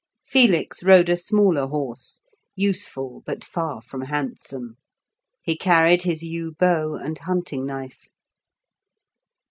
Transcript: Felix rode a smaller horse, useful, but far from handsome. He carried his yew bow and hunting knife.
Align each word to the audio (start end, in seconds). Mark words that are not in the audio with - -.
Felix 0.25 0.81
rode 0.81 1.09
a 1.09 1.15
smaller 1.15 1.67
horse, 1.67 2.21
useful, 2.55 3.21
but 3.23 3.43
far 3.43 3.83
from 3.83 4.01
handsome. 4.01 4.77
He 5.43 5.55
carried 5.55 6.01
his 6.01 6.23
yew 6.23 6.55
bow 6.57 6.95
and 6.95 7.19
hunting 7.19 7.67
knife. 7.67 8.07